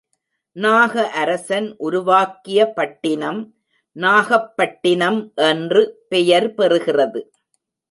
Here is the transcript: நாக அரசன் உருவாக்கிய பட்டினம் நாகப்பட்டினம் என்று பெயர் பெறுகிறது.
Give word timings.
நாக 0.55 1.03
அரசன் 1.09 1.67
உருவாக்கிய 1.77 2.59
பட்டினம் 2.73 3.41
நாகப்பட்டினம் 3.95 5.21
என்று 5.35 5.81
பெயர் 6.09 6.49
பெறுகிறது. 6.55 7.21